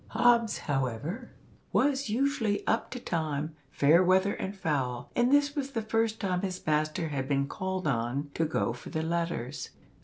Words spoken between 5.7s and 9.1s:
the first time his master had been called on to go for the